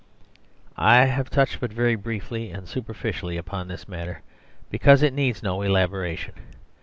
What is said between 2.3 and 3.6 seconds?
and superficially III THE SERVILE STATE